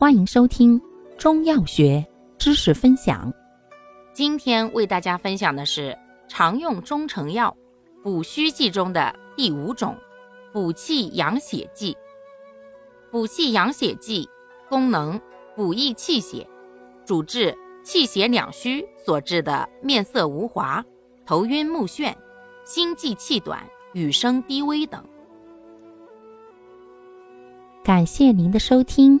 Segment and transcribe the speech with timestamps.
[0.00, 0.80] 欢迎收听
[1.18, 2.06] 中药学
[2.38, 3.34] 知识分享。
[4.12, 7.52] 今天为大家分享的是常用中成药
[8.00, 9.96] 补虚剂中的第五种
[10.52, 11.96] 补气养血剂。
[13.10, 14.28] 补气养血剂
[14.68, 15.20] 功能
[15.56, 16.48] 补益气血，
[17.04, 17.52] 主治
[17.82, 20.80] 气血两虚所致的面色无华、
[21.26, 22.14] 头晕目眩、
[22.64, 25.04] 心悸气短、语声低微等。
[27.82, 29.20] 感谢您的收听。